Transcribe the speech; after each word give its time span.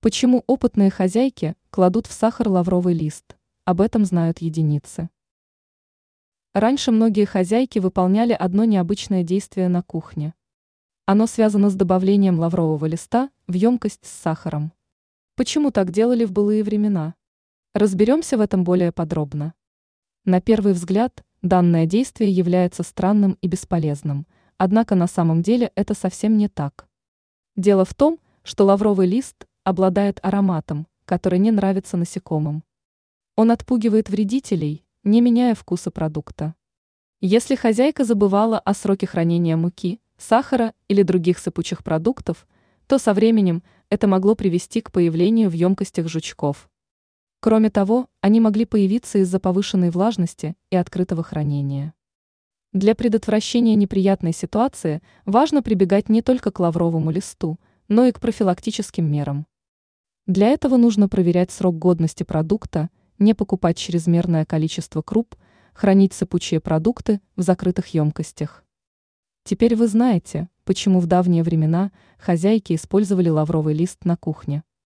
Почему 0.00 0.44
опытные 0.46 0.90
хозяйки 0.90 1.56
кладут 1.70 2.06
в 2.06 2.12
сахар 2.12 2.48
лавровый 2.48 2.94
лист? 2.94 3.36
Об 3.64 3.80
этом 3.80 4.04
знают 4.04 4.38
единицы. 4.38 5.10
Раньше 6.54 6.92
многие 6.92 7.24
хозяйки 7.24 7.80
выполняли 7.80 8.32
одно 8.32 8.62
необычное 8.62 9.24
действие 9.24 9.68
на 9.68 9.82
кухне. 9.82 10.34
Оно 11.04 11.26
связано 11.26 11.68
с 11.68 11.74
добавлением 11.74 12.38
лаврового 12.38 12.86
листа 12.86 13.30
в 13.48 13.54
емкость 13.54 14.06
с 14.06 14.10
сахаром. 14.10 14.72
Почему 15.34 15.72
так 15.72 15.90
делали 15.90 16.24
в 16.24 16.30
былые 16.30 16.62
времена? 16.62 17.16
Разберемся 17.74 18.38
в 18.38 18.40
этом 18.40 18.62
более 18.62 18.92
подробно. 18.92 19.52
На 20.24 20.40
первый 20.40 20.74
взгляд, 20.74 21.24
данное 21.42 21.86
действие 21.86 22.30
является 22.30 22.84
странным 22.84 23.36
и 23.40 23.48
бесполезным, 23.48 24.28
однако 24.58 24.94
на 24.94 25.08
самом 25.08 25.42
деле 25.42 25.72
это 25.74 25.94
совсем 25.94 26.36
не 26.36 26.48
так. 26.48 26.86
Дело 27.56 27.84
в 27.84 27.94
том, 27.94 28.20
что 28.44 28.64
лавровый 28.64 29.08
лист 29.08 29.47
обладает 29.68 30.18
ароматом, 30.22 30.86
который 31.04 31.38
не 31.38 31.50
нравится 31.50 31.98
насекомым. 31.98 32.64
Он 33.36 33.50
отпугивает 33.50 34.08
вредителей, 34.08 34.82
не 35.04 35.20
меняя 35.20 35.54
вкуса 35.54 35.90
продукта. 35.90 36.54
Если 37.20 37.54
хозяйка 37.54 38.04
забывала 38.04 38.58
о 38.58 38.72
сроке 38.72 39.06
хранения 39.06 39.58
муки, 39.58 40.00
сахара 40.16 40.72
или 40.88 41.02
других 41.02 41.38
сыпучих 41.38 41.84
продуктов, 41.84 42.46
то 42.86 42.96
со 42.96 43.12
временем 43.12 43.62
это 43.90 44.06
могло 44.06 44.34
привести 44.34 44.80
к 44.80 44.90
появлению 44.90 45.50
в 45.50 45.52
емкостях 45.52 46.08
жучков. 46.08 46.70
Кроме 47.40 47.68
того, 47.68 48.08
они 48.22 48.40
могли 48.40 48.64
появиться 48.64 49.18
из-за 49.18 49.38
повышенной 49.38 49.90
влажности 49.90 50.56
и 50.70 50.76
открытого 50.76 51.22
хранения. 51.22 51.92
Для 52.72 52.94
предотвращения 52.94 53.74
неприятной 53.74 54.32
ситуации 54.32 55.02
важно 55.26 55.62
прибегать 55.62 56.08
не 56.08 56.22
только 56.22 56.50
к 56.50 56.58
лавровому 56.58 57.10
листу, 57.10 57.58
но 57.86 58.06
и 58.06 58.12
к 58.12 58.20
профилактическим 58.20 59.04
мерам. 59.10 59.46
Для 60.28 60.48
этого 60.48 60.76
нужно 60.76 61.08
проверять 61.08 61.50
срок 61.50 61.78
годности 61.78 62.22
продукта, 62.22 62.90
не 63.18 63.32
покупать 63.32 63.78
чрезмерное 63.78 64.44
количество 64.44 65.00
круп, 65.00 65.34
хранить 65.72 66.12
сыпучие 66.12 66.60
продукты 66.60 67.22
в 67.34 67.40
закрытых 67.40 67.86
емкостях. 67.94 68.62
Теперь 69.44 69.74
вы 69.74 69.88
знаете, 69.88 70.50
почему 70.64 71.00
в 71.00 71.06
давние 71.06 71.42
времена 71.42 71.92
хозяйки 72.18 72.74
использовали 72.74 73.30
лавровый 73.30 73.72
лист 73.72 74.04
на 74.04 74.18
кухне. 74.18 74.64